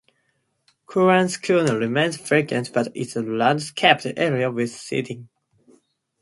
[0.89, 5.29] Cowan's Corner remains vacant but is a landscaped area with seating.